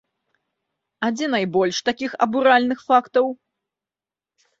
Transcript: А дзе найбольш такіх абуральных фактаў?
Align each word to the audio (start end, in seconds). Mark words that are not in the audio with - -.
А 1.07 1.09
дзе 1.17 1.27
найбольш 1.35 1.77
такіх 1.89 2.11
абуральных 2.27 2.79
фактаў? 2.87 3.25